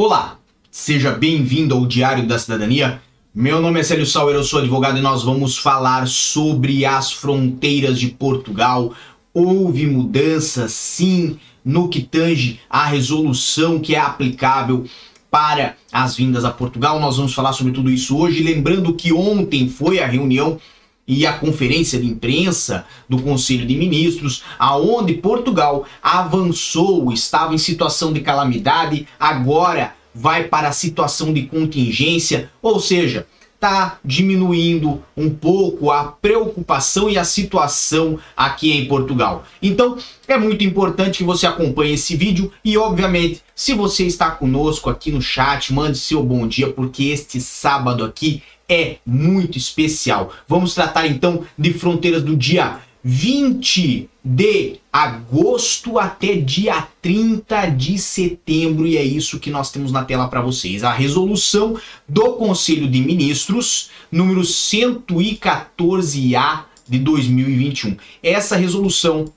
[0.00, 0.38] Olá,
[0.70, 3.02] seja bem-vindo ao Diário da Cidadania.
[3.34, 7.98] Meu nome é Célio Sauer, eu sou advogado e nós vamos falar sobre as fronteiras
[7.98, 8.94] de Portugal.
[9.34, 14.86] Houve mudança, sim, no que tange a resolução que é aplicável
[15.32, 17.00] para as vindas a Portugal.
[17.00, 18.40] Nós vamos falar sobre tudo isso hoje.
[18.40, 20.60] Lembrando que ontem foi a reunião
[21.08, 28.12] e a conferência de imprensa do Conselho de Ministros, aonde Portugal avançou, estava em situação
[28.12, 35.90] de calamidade, agora vai para a situação de contingência, ou seja, está diminuindo um pouco
[35.90, 39.44] a preocupação e a situação aqui em Portugal.
[39.60, 44.88] Então, é muito importante que você acompanhe esse vídeo e, obviamente, se você está conosco
[44.88, 50.30] aqui no chat, mande seu bom dia, porque este sábado aqui é muito especial.
[50.46, 58.86] Vamos tratar então de fronteiras do dia 20 de agosto até dia 30 de setembro
[58.86, 60.84] e é isso que nós temos na tela para vocês.
[60.84, 67.96] A resolução do Conselho de Ministros número 114A de 2021.
[68.22, 69.32] Essa resolução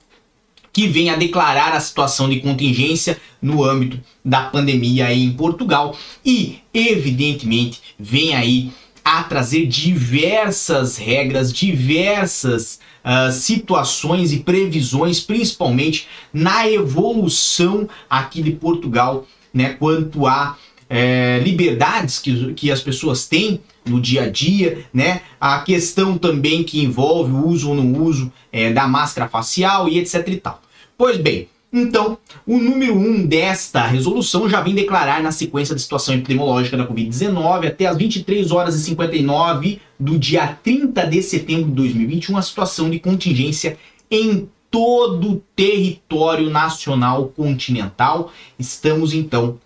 [0.72, 6.60] que vem a declarar a situação de contingência no âmbito da pandemia em Portugal e
[6.72, 8.72] evidentemente vem aí
[9.04, 19.26] a trazer diversas regras, diversas uh, situações e previsões, principalmente na evolução aqui de Portugal,
[19.52, 20.56] né, quanto a
[20.88, 25.22] é, liberdades que, que as pessoas têm no dia a dia, né?
[25.40, 29.98] A questão também que envolve o uso ou não uso é, da máscara facial e
[29.98, 30.60] etc e tal.
[30.98, 35.80] Pois bem, então, o número 1 um desta resolução já vem declarar na sequência da
[35.80, 41.70] situação epidemiológica da Covid-19 até as 23 horas e 59 do dia 30 de setembro
[41.70, 43.78] de 2021 a situação de contingência
[44.10, 48.30] em todo o território nacional continental.
[48.58, 49.58] Estamos então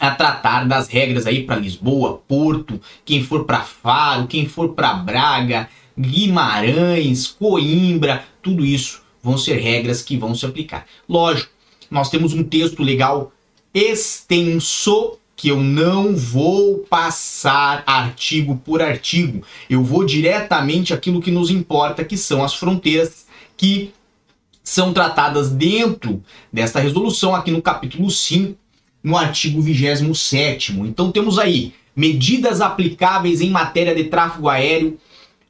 [0.00, 4.94] a tratar das regras aí para Lisboa, Porto, quem for para Faro, quem for para
[4.94, 10.86] Braga, Guimarães, Coimbra, tudo isso vão ser regras que vão se aplicar.
[11.08, 11.50] Lógico,
[11.90, 13.32] nós temos um texto legal
[13.74, 19.42] extenso que eu não vou passar artigo por artigo.
[19.68, 23.26] Eu vou diretamente aquilo que nos importa, que são as fronteiras
[23.56, 23.92] que
[24.62, 26.22] são tratadas dentro
[26.52, 28.56] desta resolução aqui no capítulo 5,
[29.02, 34.98] no artigo 27 Então temos aí medidas aplicáveis em matéria de tráfego aéreo,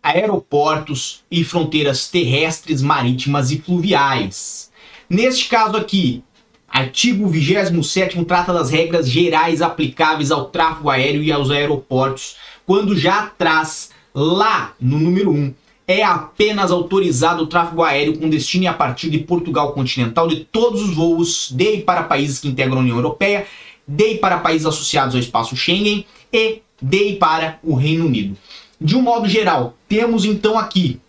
[0.06, 4.70] aeroportos e fronteiras terrestres, marítimas e fluviais.
[5.10, 6.22] Neste caso aqui,
[6.68, 13.26] artigo 27 trata das regras gerais aplicáveis ao tráfego aéreo e aos aeroportos, quando já
[13.36, 15.54] traz lá no número 1
[15.88, 20.82] é apenas autorizado o tráfego aéreo com destino a partir de Portugal continental de todos
[20.82, 23.46] os voos de e para países que integram a União Europeia,
[23.86, 28.36] de e para países associados ao espaço Schengen e de e para o Reino Unido.
[28.80, 31.00] De um modo geral, temos então aqui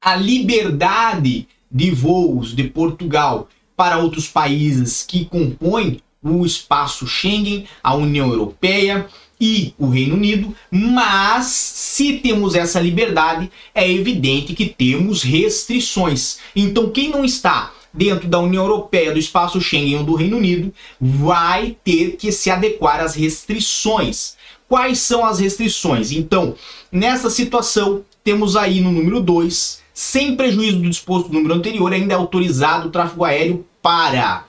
[0.00, 7.94] a liberdade de voos de Portugal para outros países que compõem o espaço Schengen, a
[7.94, 9.06] União Europeia
[9.40, 16.38] e o Reino Unido, mas se temos essa liberdade, é evidente que temos restrições.
[16.54, 20.72] Então, quem não está dentro da União Europeia, do espaço Schengen ou do Reino Unido,
[21.00, 24.36] vai ter que se adequar às restrições.
[24.68, 26.12] Quais são as restrições?
[26.12, 26.54] Então,
[26.90, 32.14] nessa situação, temos aí no número 2, sem prejuízo do disposto do número anterior, ainda
[32.14, 34.44] é autorizado o tráfego aéreo para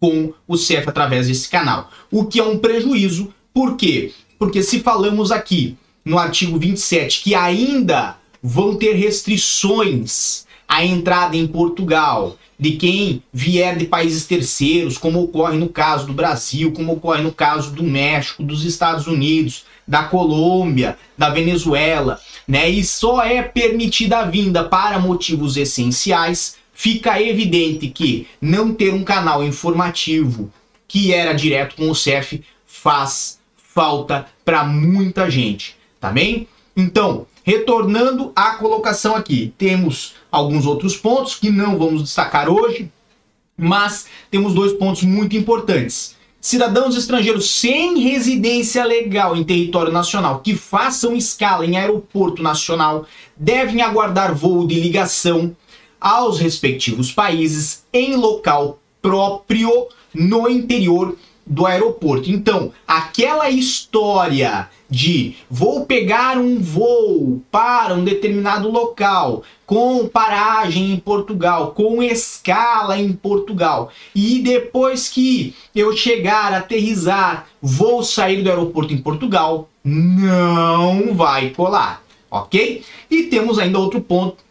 [0.00, 1.90] com o CEF através desse canal.
[2.10, 4.12] O que é um prejuízo, por quê?
[4.38, 11.46] Porque se falamos aqui no artigo 27 que ainda vão ter restrições à entrada em
[11.46, 17.22] Portugal de quem vier de países terceiros, como ocorre no caso do Brasil, como ocorre
[17.22, 22.68] no caso do México, dos Estados Unidos, da Colômbia, da Venezuela, né?
[22.68, 26.56] E só é permitida a vinda para motivos essenciais.
[26.82, 30.50] Fica evidente que não ter um canal informativo
[30.88, 36.48] que era direto com o CEF faz falta para muita gente, tá bem?
[36.74, 42.90] Então, retornando à colocação aqui, temos alguns outros pontos que não vamos destacar hoje,
[43.58, 46.16] mas temos dois pontos muito importantes.
[46.40, 53.04] Cidadãos estrangeiros sem residência legal em território nacional que façam escala em aeroporto nacional
[53.36, 55.54] devem aguardar voo de ligação
[56.00, 61.16] aos respectivos países em local próprio no interior
[61.46, 62.30] do aeroporto.
[62.30, 70.96] Então, aquela história de vou pegar um voo para um determinado local com paragem em
[70.96, 78.92] Portugal, com escala em Portugal, e depois que eu chegar, aterrizar, vou sair do aeroporto
[78.92, 82.82] em Portugal, não vai colar, ok?
[83.10, 84.49] E temos ainda outro ponto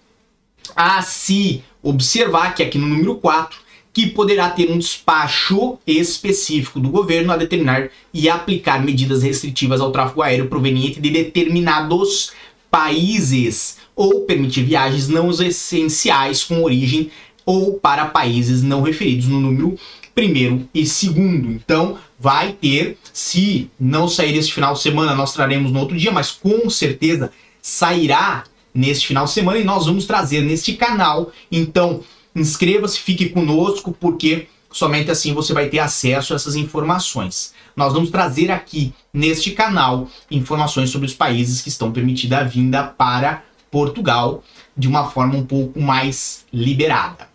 [0.75, 6.89] a se observar que aqui no número 4 que poderá ter um despacho específico do
[6.89, 12.31] governo a determinar e aplicar medidas restritivas ao tráfego aéreo proveniente de determinados
[12.69, 17.09] países ou permitir viagens não essenciais com origem
[17.45, 19.77] ou para países não referidos no número
[20.13, 21.51] primeiro e segundo.
[21.51, 26.11] Então, vai ter, se não sair este final de semana, nós traremos no outro dia,
[26.11, 27.31] mas com certeza
[27.61, 28.43] sairá
[28.73, 31.31] neste final de semana e nós vamos trazer neste canal.
[31.51, 32.03] Então,
[32.35, 37.53] Inscreva-se, fique conosco, porque somente assim você vai ter acesso a essas informações.
[37.75, 42.83] Nós vamos trazer aqui neste canal informações sobre os países que estão permitida a vinda
[42.83, 44.43] para Portugal
[44.77, 47.27] de uma forma um pouco mais liberada.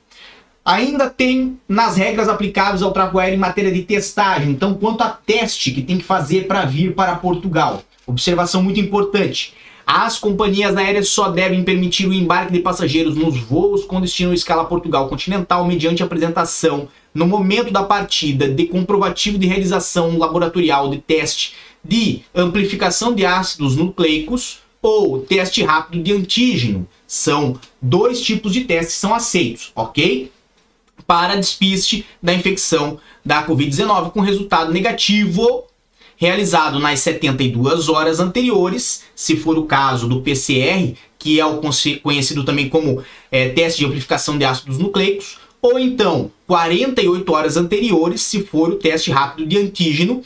[0.64, 4.50] Ainda tem nas regras aplicáveis ao tráfego aéreo em matéria de testagem.
[4.50, 9.54] Então, quanto a teste que tem que fazer para vir para Portugal, observação muito importante.
[9.86, 14.34] As companhias aéreas só devem permitir o embarque de passageiros nos voos com destino à
[14.34, 20.98] escala Portugal continental mediante apresentação no momento da partida de comprovativo de realização laboratorial de
[20.98, 21.54] teste
[21.84, 26.88] de amplificação de ácidos nucleicos ou teste rápido de antígeno.
[27.06, 30.32] São dois tipos de testes que são aceitos, ok?
[31.06, 35.64] Para despiste da infecção da Covid-19 com resultado negativo
[36.16, 41.60] realizado nas 72 horas anteriores, se for o caso do PCR, que é o
[42.02, 48.20] conhecido também como é, teste de amplificação de ácidos nucleicos, ou então 48 horas anteriores,
[48.20, 50.22] se for o teste rápido de antígeno,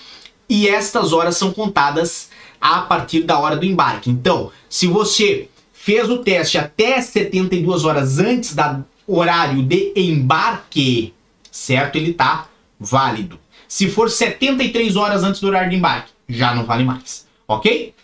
[0.48, 2.30] e estas horas são contadas
[2.60, 4.10] a partir da hora do embarque.
[4.10, 11.14] Então, se você fez o teste até 72 horas antes do horário de embarque,
[11.50, 11.96] certo?
[11.96, 12.48] Ele está
[12.78, 13.38] válido.
[13.68, 17.94] Se for 73 horas antes do horário de embarque, já não vale mais, ok?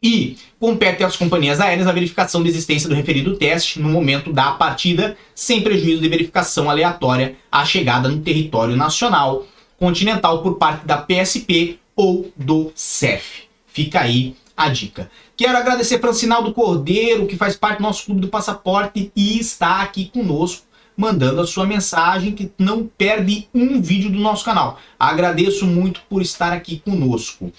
[0.00, 4.52] E compete às companhias aéreas a verificação da existência do referido teste no momento da
[4.52, 9.46] partida, sem prejuízo de verificação aleatória à chegada no território nacional
[9.78, 13.44] continental por parte da PSP ou do CEF.
[13.66, 15.10] Fica aí a dica.
[15.36, 19.10] Quero agradecer para o Sinal do Cordeiro, que faz parte do nosso clube do passaporte
[19.16, 20.64] e está aqui conosco
[20.96, 24.78] mandando a sua mensagem, que não perde um vídeo do nosso canal.
[24.98, 27.52] Agradeço muito por estar aqui conosco.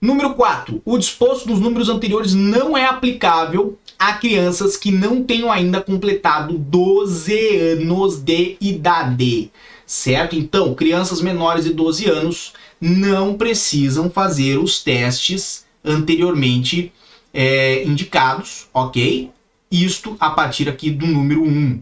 [0.00, 0.80] Número 4.
[0.84, 6.56] O disposto nos números anteriores não é aplicável a crianças que não tenham ainda completado
[6.56, 9.50] 12 anos de idade.
[9.84, 10.34] Certo?
[10.36, 16.92] Então, crianças menores de 12 anos não precisam fazer os testes anteriormente
[17.34, 19.30] é, indicados, ok?
[19.70, 21.80] Isto a partir aqui do número 1.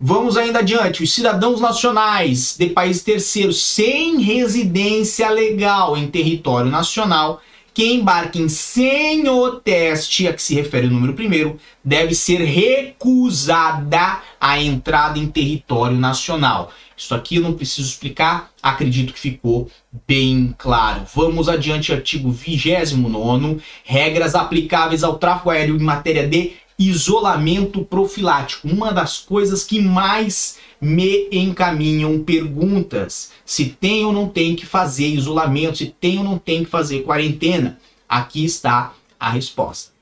[0.00, 1.02] Vamos ainda adiante.
[1.02, 7.42] Os cidadãos nacionais de países terceiros sem residência legal em território nacional
[7.78, 14.20] que embarquem sem o teste a que se refere o número primeiro, deve ser recusada
[14.40, 16.72] a entrada em território nacional.
[16.96, 19.70] Isso aqui eu não preciso explicar, acredito que ficou
[20.08, 21.02] bem claro.
[21.14, 28.68] Vamos adiante, artigo 29, regras aplicáveis ao tráfego aéreo em matéria de isolamento profilático.
[28.68, 33.32] Uma das coisas que mais me encaminham perguntas.
[33.44, 37.02] Se tem ou não tem que fazer isolamento, se tem ou não tem que fazer
[37.02, 37.78] quarentena.
[38.08, 39.92] Aqui está a resposta.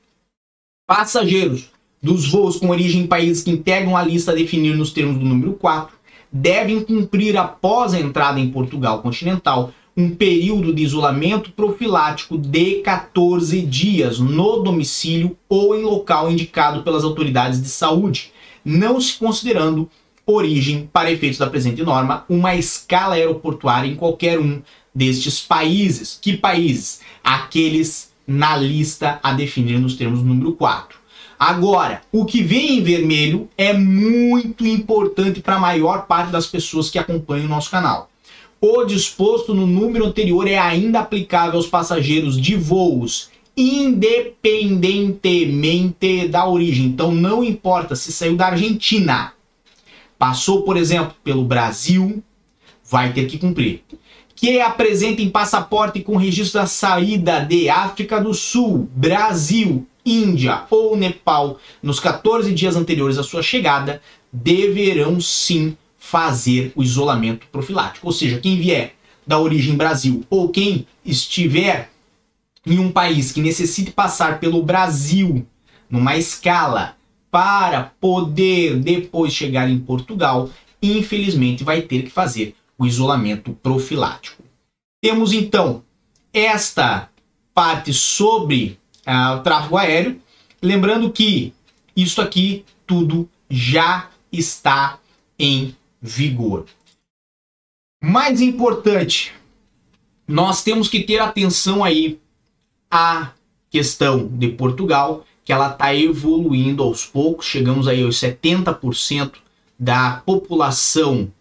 [0.87, 1.69] Passageiros
[2.01, 5.25] dos voos com origem em países que integram a lista a definir nos termos do
[5.25, 5.97] número 4
[6.31, 13.61] devem cumprir após a entrada em Portugal continental um período de isolamento profilático de 14
[13.63, 18.31] dias no domicílio ou em local indicado pelas autoridades de saúde,
[18.63, 19.89] não se considerando
[20.23, 24.61] origem, para efeitos da presente norma, uma escala aeroportuária em qualquer um
[24.93, 26.19] destes países.
[26.21, 26.99] Que países?
[27.23, 30.99] Aqueles na lista a definir nos termos número 4.
[31.39, 36.89] Agora, o que vem em vermelho é muito importante para a maior parte das pessoas
[36.89, 38.09] que acompanham o nosso canal.
[38.59, 46.85] O disposto no número anterior é ainda aplicável aos passageiros de voos independentemente da origem.
[46.85, 49.33] Então não importa se saiu da Argentina,
[50.19, 52.23] passou, por exemplo, pelo Brasil,
[52.85, 53.81] vai ter que cumprir.
[54.35, 61.57] Que apresentem passaporte com registro da saída de África do Sul, Brasil, Índia ou Nepal
[61.81, 63.99] nos 14 dias anteriores à sua chegada,
[64.31, 65.75] deverão sim
[66.09, 68.07] fazer o isolamento profilático.
[68.07, 68.95] Ou seja, quem vier
[69.25, 71.89] da origem Brasil ou quem estiver
[72.65, 75.45] em um país que necessite passar pelo Brasil
[75.89, 76.95] numa escala
[77.29, 80.49] para poder depois chegar em Portugal,
[80.81, 84.43] infelizmente vai ter que fazer o isolamento profilático.
[85.01, 85.83] Temos então
[86.33, 87.09] esta
[87.53, 90.21] parte sobre uh, o tráfego aéreo,
[90.61, 91.53] lembrando que
[91.95, 94.99] isso aqui tudo já está
[95.37, 96.65] em vigor.
[98.03, 99.33] Mais importante,
[100.27, 102.19] nós temos que ter atenção aí
[102.91, 103.31] à
[103.69, 109.35] questão de Portugal, que ela está evoluindo aos poucos, chegamos aí aos 70%
[109.79, 111.31] da população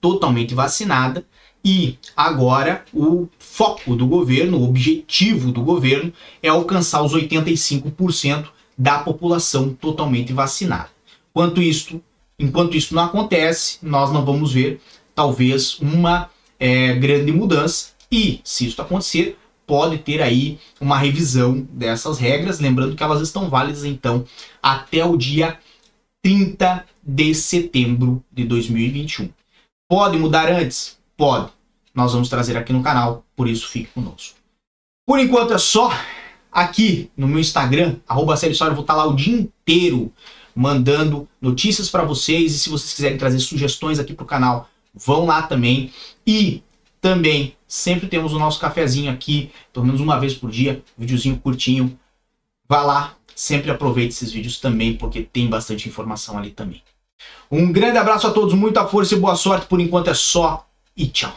[0.00, 1.24] totalmente vacinada
[1.64, 8.46] e agora o foco do governo, o objetivo do governo é alcançar os 85%
[8.78, 10.90] da população totalmente vacinada.
[11.32, 12.00] Quanto isto
[12.38, 14.80] Enquanto isso não acontece, nós não vamos ver
[15.14, 22.18] talvez uma é, grande mudança e, se isso acontecer, pode ter aí uma revisão dessas
[22.18, 24.24] regras, lembrando que elas estão válidas então
[24.62, 25.58] até o dia
[26.22, 29.30] 30 de setembro de 2021.
[29.88, 30.98] Pode mudar antes?
[31.16, 31.50] Pode.
[31.94, 34.36] Nós vamos trazer aqui no canal, por isso fique conosco.
[35.06, 35.90] Por enquanto é só
[36.50, 40.12] aqui no meu Instagram, arroba vou estar lá o dia inteiro
[40.56, 45.26] mandando notícias para vocês e se vocês quiserem trazer sugestões aqui para o canal, vão
[45.26, 45.92] lá também.
[46.26, 46.62] E
[46.98, 51.98] também sempre temos o nosso cafezinho aqui, pelo menos uma vez por dia, videozinho curtinho.
[52.66, 56.82] Vá lá, sempre aproveite esses vídeos também, porque tem bastante informação ali também.
[57.50, 59.66] Um grande abraço a todos, muita força e boa sorte.
[59.66, 61.36] Por enquanto é só e tchau.